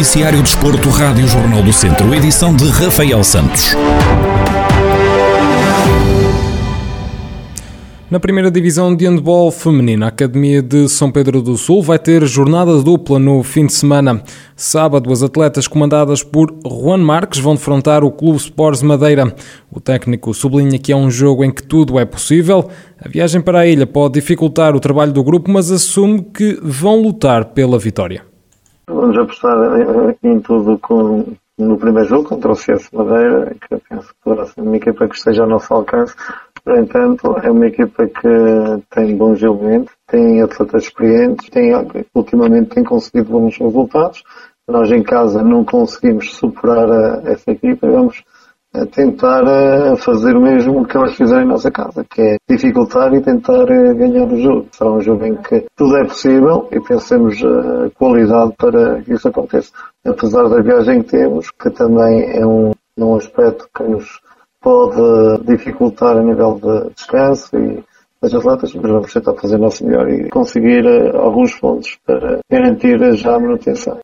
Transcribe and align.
Noticiário 0.00 0.42
Desporto, 0.42 0.88
Rádio 0.88 1.28
Jornal 1.28 1.62
do 1.62 1.74
Centro, 1.74 2.14
edição 2.14 2.56
de 2.56 2.66
Rafael 2.70 3.22
Santos. 3.22 3.76
Na 8.10 8.18
primeira 8.18 8.50
divisão 8.50 8.96
de 8.96 9.06
handball 9.06 9.50
feminina, 9.50 10.06
a 10.06 10.08
Academia 10.08 10.62
de 10.62 10.88
São 10.88 11.12
Pedro 11.12 11.42
do 11.42 11.54
Sul 11.58 11.82
vai 11.82 11.98
ter 11.98 12.24
jornada 12.24 12.82
dupla 12.82 13.18
no 13.18 13.42
fim 13.42 13.66
de 13.66 13.74
semana. 13.74 14.22
Sábado, 14.56 15.12
as 15.12 15.22
atletas 15.22 15.68
comandadas 15.68 16.22
por 16.22 16.50
Juan 16.66 16.96
Marques 16.96 17.38
vão 17.38 17.54
defrontar 17.54 18.02
o 18.02 18.10
Clube 18.10 18.38
Sports 18.38 18.80
Madeira. 18.80 19.34
O 19.70 19.80
técnico 19.80 20.32
sublinha 20.32 20.78
que 20.78 20.92
é 20.92 20.96
um 20.96 21.10
jogo 21.10 21.44
em 21.44 21.50
que 21.50 21.62
tudo 21.62 21.98
é 21.98 22.06
possível. 22.06 22.70
A 22.98 23.06
viagem 23.06 23.42
para 23.42 23.60
a 23.60 23.66
ilha 23.66 23.86
pode 23.86 24.14
dificultar 24.14 24.74
o 24.74 24.80
trabalho 24.80 25.12
do 25.12 25.22
grupo, 25.22 25.50
mas 25.50 25.70
assume 25.70 26.22
que 26.22 26.58
vão 26.62 27.02
lutar 27.02 27.44
pela 27.52 27.78
vitória. 27.78 28.29
Vamos 28.92 29.16
apostar 29.16 29.56
em 30.22 30.40
tudo 30.40 30.78
com, 30.78 31.24
no 31.58 31.78
primeiro 31.78 32.08
jogo 32.08 32.28
contra 32.28 32.52
o 32.52 32.56
CS 32.56 32.90
Madeira, 32.92 33.54
que 33.54 33.74
eu 33.74 33.80
penso 33.88 34.08
que 34.08 34.20
poderá 34.22 34.46
ser 34.46 34.60
uma 34.60 34.76
equipa 34.76 35.08
que 35.08 35.16
esteja 35.16 35.42
ao 35.42 35.48
nosso 35.48 35.72
alcance 35.72 36.14
no 36.66 36.76
entanto, 36.76 37.36
é 37.42 37.50
uma 37.50 37.66
equipa 37.66 38.06
que 38.06 38.28
tem 38.90 39.16
bons 39.16 39.42
elementos, 39.42 39.92
tem 40.06 40.42
atletas 40.42 40.84
experientes, 40.84 41.48
tem, 41.48 41.72
ultimamente 42.14 42.74
tem 42.74 42.84
conseguido 42.84 43.30
bons 43.30 43.56
resultados. 43.56 44.22
Nós 44.68 44.90
em 44.90 45.02
casa 45.02 45.42
não 45.42 45.64
conseguimos 45.64 46.34
superar 46.36 46.90
a, 46.90 47.22
essa 47.24 47.50
equipa 47.50 47.90
vamos 47.90 48.22
eh, 48.72 48.86
tentar 48.86 49.42
eh, 49.46 49.96
fazer 49.96 50.36
o 50.36 50.40
mesmo 50.40 50.86
que 50.86 50.96
elas 50.96 51.16
fizeram 51.16 51.42
em 51.42 51.48
nossa 51.48 51.70
casa, 51.70 52.04
que 52.04 52.22
é 52.22 52.36
dificultar 52.48 53.12
e 53.12 53.20
tentar 53.20 53.68
eh, 53.68 53.94
ganhar 53.94 54.26
o 54.26 54.40
jogo. 54.40 54.68
Será 54.70 54.92
um 54.92 55.00
jogo 55.00 55.24
em 55.26 55.34
que 55.36 55.66
tudo 55.76 55.96
é 55.96 56.04
possível 56.04 56.68
e 56.70 56.80
pensemos 56.80 57.36
a 57.42 57.90
qualidade 57.98 58.52
para 58.56 59.02
que 59.02 59.12
isso 59.12 59.26
aconteça. 59.26 59.72
Apesar 60.06 60.48
da 60.48 60.62
viagem 60.62 61.02
que 61.02 61.10
temos, 61.10 61.50
que 61.50 61.68
também 61.70 62.30
é 62.30 62.46
um, 62.46 62.70
um 62.96 63.16
aspecto 63.16 63.68
que 63.74 63.82
nos 63.82 64.20
pode 64.60 65.44
dificultar 65.46 66.16
a 66.16 66.22
nível 66.22 66.60
de 66.62 66.94
descanso 66.94 67.56
e 67.56 67.82
das 68.22 68.34
atletas, 68.34 68.72
vamos 68.74 69.12
tentar 69.12 69.34
fazer 69.34 69.56
o 69.56 69.58
nosso 69.58 69.84
melhor 69.84 70.06
e 70.10 70.28
conseguir 70.28 70.84
eh, 70.84 71.10
alguns 71.16 71.54
pontos 71.54 71.96
para 72.06 72.40
garantir 72.50 72.98
já 73.16 73.34
a 73.34 73.40
manutenção. 73.40 73.98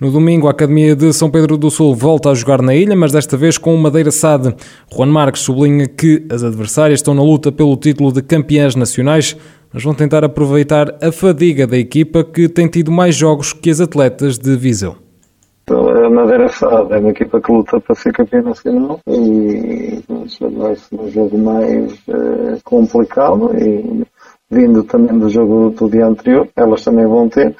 No 0.00 0.10
domingo, 0.10 0.48
a 0.48 0.50
Academia 0.50 0.96
de 0.96 1.12
São 1.12 1.30
Pedro 1.30 1.56
do 1.56 1.70
Sul 1.70 1.94
volta 1.94 2.30
a 2.30 2.34
jogar 2.34 2.60
na 2.62 2.74
ilha, 2.74 2.96
mas 2.96 3.12
desta 3.12 3.36
vez 3.36 3.56
com 3.56 3.72
o 3.72 3.78
Madeira 3.78 4.10
Sade. 4.10 4.56
Juan 4.92 5.06
Marques 5.06 5.42
sublinha 5.42 5.86
que 5.86 6.26
as 6.28 6.42
adversárias 6.42 6.98
estão 6.98 7.14
na 7.14 7.22
luta 7.22 7.52
pelo 7.52 7.76
título 7.76 8.12
de 8.12 8.22
campeãs 8.22 8.74
nacionais, 8.74 9.36
mas 9.72 9.84
vão 9.84 9.94
tentar 9.94 10.24
aproveitar 10.24 10.96
a 11.00 11.12
fadiga 11.12 11.64
da 11.64 11.78
equipa 11.78 12.24
que 12.24 12.48
tem 12.48 12.66
tido 12.66 12.90
mais 12.90 13.14
jogos 13.14 13.52
que 13.52 13.70
as 13.70 13.80
atletas 13.80 14.36
de 14.36 14.56
Viseu. 14.56 14.96
A 15.70 16.10
Madeira 16.10 16.48
sabe, 16.48 16.94
é 16.94 16.98
uma 16.98 17.10
equipa 17.10 17.40
que 17.40 17.52
luta 17.52 17.80
para 17.80 17.94
ser 17.94 18.12
campeã 18.12 18.42
nacional 18.42 18.98
e 19.06 20.02
vai 20.56 20.74
ser 20.74 21.00
um 21.00 21.08
jogo 21.08 21.38
mais 21.38 21.92
uh, 22.08 22.60
complicado 22.64 23.56
e 23.56 24.04
vindo 24.50 24.82
também 24.82 25.16
do 25.16 25.28
jogo 25.28 25.70
do 25.70 25.88
dia 25.88 26.06
anterior, 26.06 26.48
elas 26.56 26.82
também 26.82 27.06
vão 27.06 27.28
ter, 27.28 27.54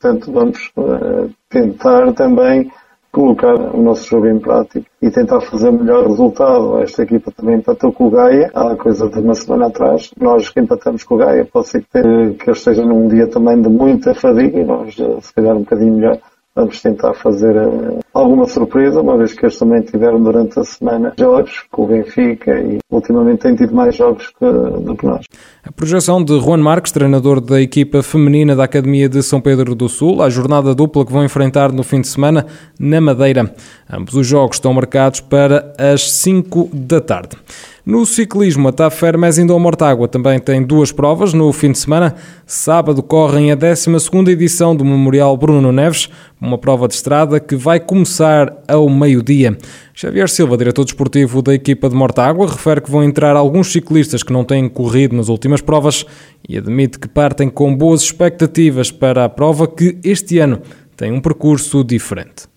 portanto 0.00 0.32
vamos 0.32 0.72
uh, 0.76 1.30
tentar 1.48 2.12
também 2.14 2.68
colocar 3.12 3.54
o 3.54 3.80
nosso 3.80 4.08
jogo 4.08 4.26
em 4.26 4.40
prática 4.40 4.86
e 5.00 5.10
tentar 5.10 5.40
fazer 5.42 5.70
melhor 5.70 6.06
resultado. 6.08 6.82
Esta 6.82 7.02
equipa 7.02 7.30
também 7.30 7.58
empatou 7.58 7.92
com 7.92 8.06
o 8.06 8.10
Gaia 8.10 8.50
há 8.54 8.74
coisa 8.74 9.08
de 9.08 9.20
uma 9.20 9.34
semana 9.34 9.66
atrás. 9.66 10.10
Nós 10.18 10.48
que 10.48 10.58
empatamos 10.58 11.04
com 11.04 11.14
o 11.14 11.18
Gaia, 11.18 11.44
pode 11.44 11.68
ser 11.68 11.82
que, 11.82 12.34
que 12.34 12.48
eles 12.48 12.58
estejam 12.58 12.86
num 12.86 13.06
dia 13.06 13.28
também 13.28 13.60
de 13.60 13.68
muita 13.68 14.14
fadiga 14.14 14.58
e 14.58 14.64
nós, 14.64 14.98
eh, 14.98 15.20
se 15.20 15.32
calhar, 15.34 15.54
um 15.54 15.60
bocadinho 15.60 15.94
melhor 15.94 16.18
Vamos 16.54 16.82
tentar 16.82 17.14
fazer 17.14 17.56
uh, 17.56 18.01
alguma 18.12 18.46
surpresa, 18.46 19.00
uma 19.00 19.16
vez 19.16 19.32
que 19.32 19.44
eles 19.44 19.58
também 19.58 19.82
tiveram 19.82 20.22
durante 20.22 20.58
a 20.58 20.64
semana 20.64 21.12
jogos 21.18 21.64
com 21.70 21.84
o 21.84 21.86
Benfica 21.86 22.60
e 22.60 22.78
ultimamente 22.90 23.40
têm 23.40 23.54
tido 23.54 23.74
mais 23.74 23.94
jogos 23.94 24.28
que, 24.38 24.44
do 24.44 24.96
que 24.96 25.06
nós. 25.06 25.24
A 25.64 25.72
projeção 25.72 26.22
de 26.22 26.38
Juan 26.40 26.58
Marques, 26.58 26.92
treinador 26.92 27.40
da 27.40 27.60
equipa 27.60 28.02
feminina 28.02 28.54
da 28.54 28.64
Academia 28.64 29.08
de 29.08 29.22
São 29.22 29.40
Pedro 29.40 29.74
do 29.74 29.88
Sul, 29.88 30.22
a 30.22 30.28
jornada 30.28 30.74
dupla 30.74 31.06
que 31.06 31.12
vão 31.12 31.24
enfrentar 31.24 31.72
no 31.72 31.82
fim 31.82 32.00
de 32.00 32.08
semana 32.08 32.46
na 32.78 33.00
Madeira. 33.00 33.54
Ambos 33.90 34.14
os 34.14 34.26
jogos 34.26 34.56
estão 34.56 34.74
marcados 34.74 35.20
para 35.20 35.72
as 35.78 36.10
5 36.10 36.70
da 36.72 37.00
tarde. 37.00 37.36
No 37.84 38.06
ciclismo, 38.06 38.68
a 38.68 38.72
TAF 38.72 39.04
Hermes 39.04 39.38
Indol 39.38 39.58
Mortágua 39.58 40.06
também 40.06 40.38
tem 40.38 40.62
duas 40.62 40.92
provas 40.92 41.34
no 41.34 41.52
fim 41.52 41.72
de 41.72 41.78
semana. 41.80 42.14
Sábado 42.46 43.02
correm 43.02 43.50
a 43.50 43.56
12ª 43.56 44.28
edição 44.28 44.76
do 44.76 44.84
Memorial 44.84 45.36
Bruno 45.36 45.72
Neves, 45.72 46.08
uma 46.40 46.56
prova 46.56 46.86
de 46.86 46.94
estrada 46.94 47.40
que 47.40 47.56
vai 47.56 47.80
começar 47.80 48.01
ao 48.68 48.88
meio-dia. 48.88 49.56
Xavier 49.94 50.28
Silva, 50.28 50.56
diretor 50.56 50.84
desportivo 50.84 51.42
da 51.42 51.54
equipa 51.54 51.88
de 51.88 51.94
Mortágua, 51.94 52.46
refere 52.46 52.80
que 52.80 52.90
vão 52.90 53.02
entrar 53.04 53.36
alguns 53.36 53.72
ciclistas 53.72 54.22
que 54.22 54.32
não 54.32 54.44
têm 54.44 54.68
corrido 54.68 55.16
nas 55.16 55.28
últimas 55.28 55.60
provas 55.60 56.04
e 56.48 56.56
admite 56.56 56.98
que 56.98 57.08
partem 57.08 57.48
com 57.48 57.74
boas 57.74 58.02
expectativas 58.02 58.90
para 58.90 59.24
a 59.24 59.28
prova 59.28 59.66
que 59.66 59.98
este 60.04 60.38
ano 60.38 60.60
tem 60.96 61.12
um 61.12 61.20
percurso 61.20 61.82
diferente. 61.82 62.51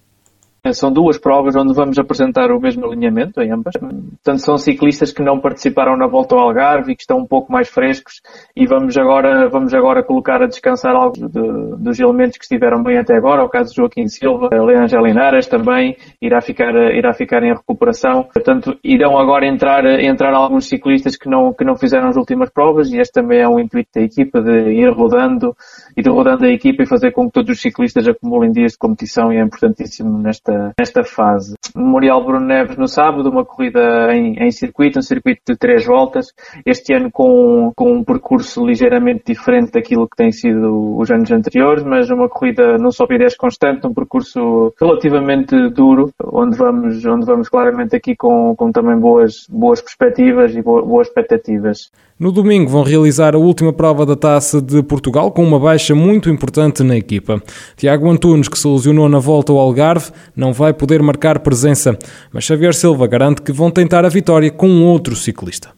São 0.74 0.92
duas 0.92 1.18
provas 1.18 1.56
onde 1.56 1.74
vamos 1.74 1.98
apresentar 2.00 2.52
o 2.52 2.60
mesmo 2.60 2.86
alinhamento 2.86 3.40
em 3.42 3.52
ambas. 3.52 3.74
Portanto, 3.78 4.40
são 4.40 4.58
ciclistas 4.58 5.12
que 5.12 5.22
não 5.22 5.40
participaram 5.40 5.96
na 5.96 6.08
volta 6.08 6.36
ao 6.36 6.42
Algarve 6.42 6.92
e 6.92 6.96
que 6.96 7.04
estão 7.04 7.20
um 7.20 7.26
pouco 7.26 7.52
mais 7.52 7.70
frescos 7.70 8.22
e 8.56 8.66
vamos 8.66 8.98
agora, 8.98 9.48
vamos 9.48 9.74
agora 9.74 10.04
colocar 10.04 10.42
a 10.42 10.48
descansar 10.48 10.96
alguns 10.96 11.30
de, 11.30 11.76
dos 11.78 12.00
elementos 12.00 12.38
que 12.38 12.46
estiveram 12.46 12.82
bem 12.82 12.98
até 12.98 13.16
agora. 13.16 13.44
O 13.44 13.50
caso 13.50 13.70
de 13.70 13.76
Joaquim 13.76 14.08
Silva, 14.08 14.50
a 14.52 14.64
Leandro 14.64 15.06
Linares 15.06 15.46
também 15.46 15.96
irá 16.20 16.42
ficar, 16.42 16.74
irá 16.94 17.14
ficar 17.14 17.44
em 17.44 17.54
recuperação. 17.54 18.24
Portanto, 18.34 18.76
irão 18.84 19.20
agora 19.20 19.46
entrar, 19.46 19.86
entrar 20.02 20.34
alguns 20.34 20.68
ciclistas 20.68 21.16
que 21.16 21.30
não, 21.30 21.54
que 21.54 21.64
não 21.64 21.76
fizeram 21.76 22.08
as 22.08 22.16
últimas 22.16 22.50
provas 22.50 22.92
e 22.92 22.98
este 22.98 23.14
também 23.14 23.40
é 23.40 23.48
um 23.48 23.60
intuito 23.60 23.90
da 23.94 24.02
equipa 24.02 24.42
de 24.42 24.72
ir 24.72 24.90
rodando, 24.90 25.56
ir 25.96 26.08
rodando 26.08 26.46
a 26.46 26.50
equipa 26.50 26.84
e 26.84 26.88
fazer 26.88 27.12
com 27.12 27.28
que 27.28 27.34
todos 27.34 27.52
os 27.52 27.62
ciclistas 27.62 28.08
acumulem 28.08 28.52
dias 28.52 28.72
de 28.72 28.78
competição 28.80 29.32
e 29.32 29.38
é 29.38 29.42
importantíssimo 29.42 30.18
nesta 30.18 30.55
nesta, 30.78 31.04
fase. 31.04 31.56
Memorial 31.76 32.24
Bruno 32.24 32.46
Neves 32.46 32.78
no 32.78 32.88
sábado, 32.88 33.30
uma 33.30 33.46
corrida 33.46 34.14
em, 34.14 34.36
em 34.40 34.52
circuito, 34.52 35.00
um 35.00 35.02
circuito 35.02 35.42
de 35.48 35.58
três 35.58 35.86
voltas, 35.86 36.28
este 36.66 36.94
ano 36.94 37.10
com, 37.12 37.72
com 37.76 37.94
um 37.94 38.04
percurso 38.04 38.66
ligeiramente 38.66 39.24
diferente 39.28 39.72
daquilo 39.72 40.08
que 40.08 40.16
tem 40.16 40.32
sido 40.32 40.98
os 40.98 41.10
anos 41.12 41.32
anteriores, 41.32 41.84
mas 41.84 42.10
uma 42.10 42.30
corrida 42.30 42.78
não 42.78 42.92
só 42.92 43.06
10 43.06 43.36
constante, 43.38 43.88
um 43.88 43.94
percurso 43.94 44.74
relativamente 44.80 45.70
duro, 45.70 46.12
onde 46.24 46.58
vamos, 46.58 47.06
onde 47.06 47.26
vamos 47.26 47.50
claramente 47.50 47.96
aqui 47.96 48.16
com, 48.16 48.56
com 48.56 48.72
também 48.72 48.98
boas, 48.98 49.46
boas 49.50 49.82
perspectivas 49.82 50.56
e 50.56 50.62
boas 50.62 51.08
expectativas. 51.08 51.92
No 52.18 52.32
domingo 52.32 52.70
vão 52.70 52.82
realizar 52.82 53.36
a 53.36 53.38
última 53.38 53.74
prova 53.74 54.06
da 54.06 54.16
Taça 54.16 54.62
de 54.62 54.82
Portugal 54.82 55.32
com 55.32 55.44
uma 55.44 55.60
baixa 55.60 55.94
muito 55.94 56.30
importante 56.30 56.82
na 56.82 56.96
equipa. 56.96 57.44
Tiago 57.76 58.10
Antunes, 58.10 58.48
que 58.48 58.58
se 58.58 58.68
lesionou 58.68 59.10
na 59.10 59.20
volta 59.20 59.52
ao 59.52 59.60
Algarve, 59.60 60.12
não 60.34 60.45
vai 60.52 60.74
poder 60.74 61.02
marcar 61.02 61.40
presença, 61.40 61.98
mas 62.34 62.44
Xavier 62.44 62.74
Silva 62.74 63.08
garante 63.08 63.42
que 63.42 63.52
vão 63.52 63.72
tentar 63.72 64.06
a 64.06 64.10
vitória 64.10 64.52
com 64.52 64.84
outro 64.84 65.16
ciclista. 65.16 65.70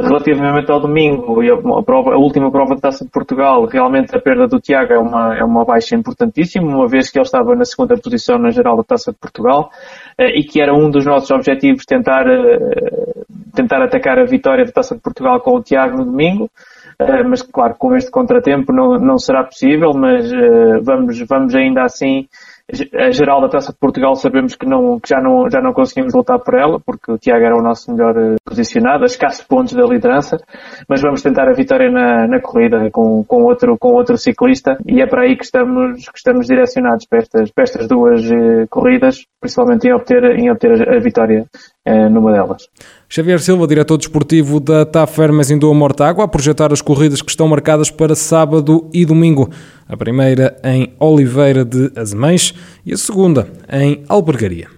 Relativamente 0.00 0.70
ao 0.70 0.78
domingo 0.78 1.42
e 1.42 1.50
a, 1.50 1.56
prova, 1.82 2.14
a, 2.14 2.16
última 2.16 2.52
prova 2.52 2.76
da 2.76 2.82
Taça 2.82 3.04
de 3.04 3.10
Portugal, 3.10 3.64
realmente 3.64 4.14
a 4.14 4.20
perda 4.20 4.46
do 4.46 4.60
Tiago 4.60 4.92
é 4.92 4.98
uma, 4.98 5.36
é 5.36 5.42
uma 5.42 5.64
baixa 5.64 5.96
importantíssima, 5.96 6.68
uma 6.68 6.86
vez 6.86 7.10
que 7.10 7.18
ele 7.18 7.24
estava 7.24 7.56
na 7.56 7.64
segunda 7.64 7.96
posição 7.96 8.38
na 8.38 8.50
geral 8.50 8.76
da 8.76 8.84
Taça 8.84 9.10
de 9.10 9.18
Portugal 9.18 9.70
eh, 10.16 10.38
e 10.38 10.44
que 10.44 10.60
era 10.60 10.72
um 10.72 10.88
dos 10.88 11.04
nossos 11.04 11.28
objetivos 11.32 11.84
tentar, 11.84 12.28
eh, 12.28 13.24
tentar 13.56 13.82
atacar 13.82 14.20
a 14.20 14.24
vitória 14.24 14.64
da 14.64 14.70
Taça 14.70 14.94
de 14.94 15.00
Portugal 15.00 15.40
com 15.40 15.56
o 15.56 15.62
Tiago 15.62 15.96
no 15.96 16.04
domingo. 16.04 16.48
Uh, 17.00 17.28
mas 17.28 17.42
claro, 17.42 17.74
com 17.76 17.94
este 17.96 18.10
contratempo 18.10 18.72
não, 18.72 18.98
não 18.98 19.18
será 19.18 19.44
possível, 19.44 19.92
mas 19.94 20.28
vamos, 20.82 21.18
vamos 21.28 21.54
ainda 21.54 21.82
assim 21.82 22.28
a 22.94 23.10
geral 23.10 23.40
da 23.40 23.48
Taça 23.48 23.72
de 23.72 23.78
Portugal 23.78 24.14
sabemos 24.14 24.54
que, 24.54 24.66
não, 24.66 25.00
que 25.00 25.08
já, 25.08 25.20
não, 25.22 25.50
já 25.50 25.60
não 25.60 25.72
conseguimos 25.72 26.12
lutar 26.12 26.38
por 26.38 26.54
ela, 26.54 26.78
porque 26.78 27.10
o 27.10 27.16
Tiago 27.16 27.44
era 27.44 27.56
o 27.56 27.62
nosso 27.62 27.90
melhor 27.90 28.14
eh, 28.16 28.36
posicionado, 28.44 29.04
a 29.04 29.06
escassos 29.06 29.42
pontos 29.42 29.72
da 29.72 29.84
liderança, 29.84 30.36
mas 30.86 31.00
vamos 31.00 31.22
tentar 31.22 31.48
a 31.48 31.54
vitória 31.54 31.90
na, 31.90 32.26
na 32.26 32.40
corrida 32.40 32.90
com, 32.90 33.24
com, 33.24 33.44
outro, 33.44 33.76
com 33.78 33.94
outro 33.94 34.18
ciclista 34.18 34.76
e 34.86 35.00
é 35.00 35.06
para 35.06 35.22
aí 35.22 35.34
que 35.34 35.44
estamos, 35.44 36.04
que 36.10 36.18
estamos 36.18 36.46
direcionados 36.46 37.06
para 37.06 37.20
estas, 37.20 37.50
para 37.50 37.64
estas 37.64 37.88
duas 37.88 38.22
eh, 38.30 38.66
corridas, 38.68 39.24
principalmente 39.40 39.88
em 39.88 39.94
obter, 39.94 40.24
em 40.38 40.50
obter 40.50 40.94
a, 40.94 40.98
vitória 40.98 41.46
eh, 41.86 42.08
numa 42.10 42.32
delas. 42.32 42.68
Xavier 43.08 43.40
Silva, 43.40 43.66
diretor 43.66 43.96
desportivo 43.96 44.60
da 44.60 44.84
TAF 44.84 45.18
Hermes 45.18 45.50
Indoa 45.50 45.72
Mortágua, 45.72 46.26
a 46.26 46.28
projetar 46.28 46.70
as 46.70 46.82
corridas 46.82 47.22
que 47.22 47.30
estão 47.30 47.48
marcadas 47.48 47.90
para 47.90 48.14
sábado 48.14 48.90
e 48.92 49.06
domingo. 49.06 49.48
A 49.88 49.96
primeira 49.96 50.56
em 50.62 50.92
Oliveira 51.00 51.64
de 51.64 51.90
Azemães 51.96 52.54
e 52.84 52.92
a 52.92 52.96
segunda 52.96 53.48
em 53.72 54.02
Albergaria. 54.08 54.68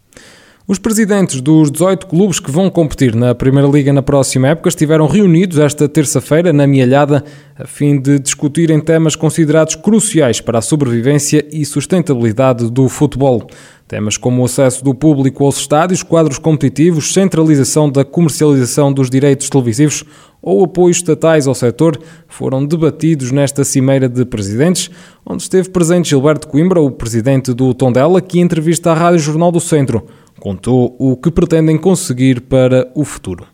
Os 0.71 0.79
presidentes 0.79 1.41
dos 1.41 1.69
18 1.69 2.07
clubes 2.07 2.39
que 2.39 2.49
vão 2.49 2.71
competir 2.71 3.13
na 3.17 3.35
Primeira 3.35 3.67
Liga 3.67 3.93
na 3.93 4.03
próxima 4.03 4.47
época 4.47 4.69
estiveram 4.69 5.09
reunidos 5.09 5.59
esta 5.59 5.89
terça-feira 5.89 6.53
na 6.53 6.65
Mialhada 6.65 7.25
a 7.59 7.67
fim 7.67 8.01
de 8.01 8.21
discutirem 8.21 8.81
temas 8.81 9.17
considerados 9.17 9.75
cruciais 9.75 10.41
para 10.41 10.61
a 10.61 10.63
sobrevivência 10.63 11.45
e 11.51 11.65
sustentabilidade 11.65 12.71
do 12.71 12.89
futebol. 12.89 13.49
Temas 13.89 14.17
como 14.17 14.43
o 14.43 14.45
acesso 14.45 14.85
do 14.85 14.95
público 14.95 15.45
aos 15.45 15.59
estádios, 15.59 16.05
quadros 16.05 16.39
competitivos, 16.39 17.13
centralização 17.13 17.91
da 17.91 18.05
comercialização 18.05 18.93
dos 18.93 19.11
direitos 19.11 19.51
televisivos 19.51 20.05
ou 20.43 20.65
apoios 20.65 20.99
estatais 20.99 21.47
ao 21.47 21.55
setor 21.55 21.99
foram 22.29 22.65
debatidos 22.65 23.31
nesta 23.31 23.65
cimeira 23.65 24.09
de 24.09 24.25
presidentes, 24.25 24.91
onde 25.25 25.43
esteve 25.43 25.69
presente 25.71 26.11
Gilberto 26.11 26.49
Coimbra, 26.49 26.81
o 26.81 26.91
presidente 26.91 27.53
do 27.53 27.75
Tondela, 27.75 28.21
que 28.21 28.41
entrevista 28.41 28.91
à 28.91 28.95
Rádio 28.95 29.21
Jornal 29.21 29.53
do 29.53 29.61
Centro. 29.61 30.07
Contou 30.39 30.97
o 30.99 31.17
que 31.17 31.31
pretendem 31.31 31.77
conseguir 31.77 32.41
para 32.41 32.91
o 32.95 33.05
futuro 33.05 33.47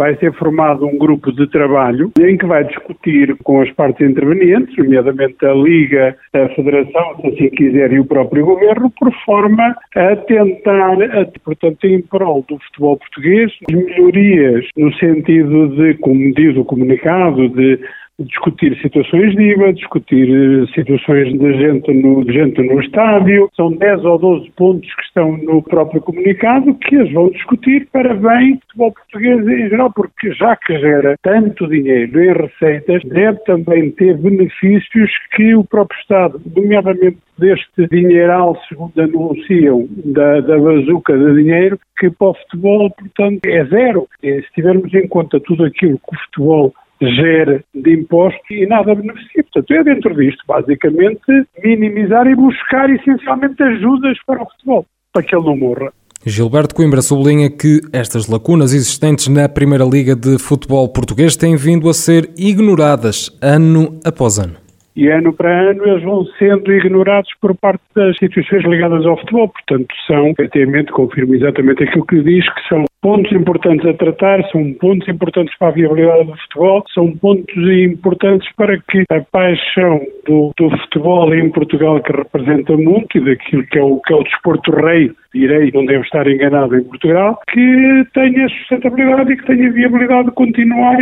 vai 0.00 0.16
ser 0.16 0.32
formado 0.32 0.86
um 0.86 0.96
grupo 0.96 1.30
de 1.30 1.46
trabalho 1.48 2.10
em 2.18 2.38
que 2.38 2.46
vai 2.46 2.64
discutir 2.64 3.36
com 3.44 3.60
as 3.60 3.70
partes 3.72 4.08
intervenientes, 4.08 4.74
nomeadamente 4.78 5.44
a 5.44 5.52
Liga, 5.52 6.16
a 6.32 6.48
Federação, 6.54 7.16
se 7.20 7.26
assim 7.26 7.50
quiser, 7.50 7.92
e 7.92 8.00
o 8.00 8.06
próprio 8.06 8.46
Governo, 8.46 8.90
por 8.98 9.12
forma 9.26 9.76
a 9.94 10.16
tentar, 10.16 10.96
portanto, 11.44 11.84
em 11.84 12.00
prol 12.00 12.42
do 12.48 12.58
futebol 12.60 12.96
português, 12.96 13.52
melhorias 13.70 14.64
no 14.74 14.90
sentido 14.94 15.68
de, 15.76 15.92
como 15.98 16.32
diz 16.32 16.56
o 16.56 16.64
comunicado, 16.64 17.50
de 17.50 17.78
discutir 18.24 18.76
situações 18.80 19.34
de 19.34 19.42
IVA, 19.42 19.72
discutir 19.72 20.28
eh, 20.28 20.66
situações 20.74 21.32
de 21.38 21.52
gente 21.58 21.92
no, 21.94 22.24
de 22.24 22.32
gente 22.32 22.62
no 22.62 22.80
estádio. 22.80 23.50
São 23.56 23.72
10 23.72 24.04
ou 24.04 24.18
12 24.18 24.50
pontos 24.50 24.94
que 24.94 25.02
estão 25.02 25.36
no 25.38 25.62
próprio 25.62 26.00
comunicado 26.00 26.74
que 26.74 26.96
eles 26.96 27.12
vão 27.12 27.30
discutir 27.30 27.88
para 27.92 28.14
bem 28.14 28.54
do 28.54 28.60
futebol 28.60 28.92
português 28.92 29.48
em 29.48 29.68
geral, 29.68 29.92
porque 29.92 30.32
já 30.32 30.56
que 30.56 30.78
gera 30.78 31.16
tanto 31.22 31.66
dinheiro 31.68 32.22
em 32.22 32.32
receitas, 32.32 33.02
deve 33.04 33.38
também 33.44 33.90
ter 33.92 34.16
benefícios 34.16 35.10
que 35.34 35.54
o 35.54 35.64
próprio 35.64 35.98
Estado, 36.00 36.40
nomeadamente 36.54 37.18
deste 37.38 37.86
dinheiral, 37.88 38.56
segundo 38.68 39.00
anunciam, 39.00 39.88
da, 40.04 40.40
da 40.40 40.58
bazuca 40.58 41.16
de 41.16 41.42
dinheiro, 41.42 41.78
que 41.98 42.10
para 42.10 42.28
o 42.28 42.34
futebol, 42.34 42.90
portanto, 42.90 43.40
é 43.46 43.64
zero. 43.64 44.06
E 44.22 44.42
se 44.42 44.52
tivermos 44.54 44.92
em 44.92 45.08
conta 45.08 45.40
tudo 45.40 45.64
aquilo 45.64 45.98
que 45.98 46.14
o 46.14 46.20
futebol 46.26 46.74
gera 47.00 47.62
de 47.74 47.94
impostos 47.94 48.50
e 48.50 48.66
nada 48.66 48.94
beneficia. 48.94 49.42
Portanto, 49.44 49.72
é 49.72 49.84
dentro 49.84 50.14
disto, 50.14 50.44
basicamente, 50.46 51.46
minimizar 51.62 52.26
e 52.26 52.34
buscar 52.34 52.90
essencialmente 52.90 53.62
ajudas 53.62 54.18
para 54.26 54.42
o 54.42 54.46
futebol, 54.46 54.86
para 55.12 55.22
que 55.22 55.34
ele 55.34 55.44
não 55.44 55.56
morra. 55.56 55.92
Gilberto 56.24 56.74
Coimbra 56.74 57.00
sublinha 57.00 57.48
que 57.50 57.80
estas 57.94 58.28
lacunas 58.28 58.74
existentes 58.74 59.28
na 59.28 59.48
Primeira 59.48 59.84
Liga 59.84 60.14
de 60.14 60.38
Futebol 60.38 60.86
Português 60.92 61.34
têm 61.34 61.56
vindo 61.56 61.88
a 61.88 61.94
ser 61.94 62.30
ignoradas 62.36 63.30
ano 63.40 63.98
após 64.04 64.38
ano. 64.38 64.56
E 64.96 65.08
ano 65.08 65.32
para 65.32 65.70
ano 65.70 65.86
eles 65.86 66.02
vão 66.02 66.24
sendo 66.38 66.72
ignorados 66.72 67.30
por 67.40 67.56
parte 67.56 67.82
das 67.94 68.10
instituições 68.10 68.64
ligadas 68.64 69.06
ao 69.06 69.16
futebol. 69.16 69.48
Portanto, 69.48 69.94
são, 70.06 70.28
efetivamente, 70.30 70.92
confirmo 70.92 71.34
exatamente 71.34 71.84
aquilo 71.84 72.04
que 72.06 72.22
diz, 72.22 72.44
que 72.52 72.68
são 72.68 72.84
pontos 73.00 73.32
importantes 73.32 73.86
a 73.86 73.94
tratar, 73.94 74.42
são 74.50 74.72
pontos 74.74 75.08
importantes 75.08 75.56
para 75.58 75.68
a 75.68 75.72
viabilidade 75.72 76.26
do 76.26 76.36
futebol, 76.36 76.84
são 76.92 77.12
pontos 77.16 77.56
importantes 77.56 78.48
para 78.56 78.78
que 78.78 79.04
a 79.10 79.20
paixão 79.32 80.00
do, 80.26 80.52
do 80.58 80.70
futebol 80.78 81.34
em 81.34 81.50
Portugal, 81.50 82.02
que 82.02 82.12
representa 82.12 82.76
muito, 82.76 83.16
e 83.16 83.24
daquilo 83.24 83.64
que 83.66 83.78
é 83.78 83.82
o, 83.82 84.00
que 84.00 84.12
é 84.12 84.16
o 84.16 84.24
desporto 84.24 84.70
rei, 84.72 85.12
direi, 85.34 85.70
não 85.72 85.84
devo 85.84 86.02
estar 86.02 86.26
enganado 86.26 86.76
em 86.76 86.84
Portugal, 86.84 87.40
que 87.50 88.04
tenha 88.14 88.48
sustentabilidade 88.48 89.32
e 89.32 89.36
que 89.36 89.46
tenha 89.46 89.72
viabilidade 89.72 90.28
de 90.28 90.34
continuar 90.34 90.96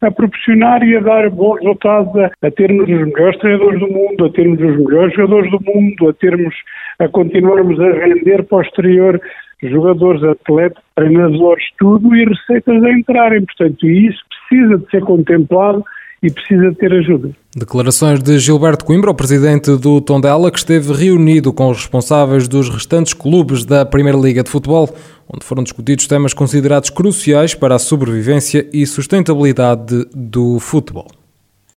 a 0.00 0.10
proporcionar 0.10 0.82
e 0.84 0.96
a 0.96 1.00
dar 1.00 1.30
bons 1.30 1.58
resultados, 1.58 2.14
a, 2.16 2.30
a 2.46 2.50
termos 2.50 2.88
os 2.88 2.88
melhores 2.88 3.38
treinadores 3.38 3.80
do 3.80 3.88
mundo, 3.88 4.24
a 4.24 4.30
termos 4.30 4.60
os 4.60 4.76
melhores 4.84 5.14
jogadores 5.14 5.50
do 5.50 5.60
mundo, 5.64 6.08
a 6.08 6.12
termos, 6.12 6.54
a 6.98 7.08
continuarmos 7.08 7.80
a 7.80 7.90
render 7.92 8.44
para 8.44 8.58
o 8.58 8.62
exterior 8.62 9.20
jogadores, 9.62 10.22
atletas, 10.22 10.82
treinadores, 10.94 11.64
tudo 11.78 12.14
e 12.14 12.24
receitas 12.24 12.82
a 12.84 12.90
entrarem. 12.92 13.44
Portanto, 13.44 13.86
isso 13.88 14.22
precisa 14.48 14.78
de 14.78 14.90
ser 14.90 15.00
contemplado 15.02 15.84
e 16.22 16.30
precisa 16.30 16.70
de 16.70 16.76
ter 16.76 16.92
ajuda. 16.92 17.30
Declarações 17.56 18.22
de 18.22 18.38
Gilberto 18.38 18.84
Coimbra, 18.84 19.10
o 19.10 19.14
presidente 19.14 19.76
do 19.76 20.00
Tondela, 20.00 20.50
que 20.50 20.58
esteve 20.58 20.92
reunido 20.92 21.52
com 21.52 21.70
os 21.70 21.78
responsáveis 21.78 22.48
dos 22.48 22.68
restantes 22.68 23.12
clubes 23.14 23.64
da 23.64 23.84
Primeira 23.86 24.18
Liga 24.18 24.42
de 24.42 24.50
Futebol, 24.50 24.88
onde 25.32 25.44
foram 25.44 25.62
discutidos 25.62 26.06
temas 26.06 26.34
considerados 26.34 26.90
cruciais 26.90 27.54
para 27.54 27.74
a 27.74 27.78
sobrevivência 27.78 28.68
e 28.72 28.86
sustentabilidade 28.86 30.06
do 30.14 30.58
futebol. 30.58 31.06